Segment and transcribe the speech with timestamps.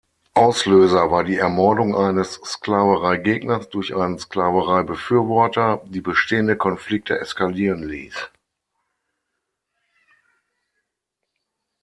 [0.33, 8.17] Auslöser war die Ermordung eines Sklaverei-Gegners durch einen Sklaverei-Befürworter, die bestehende Konflikte eskalieren ließ.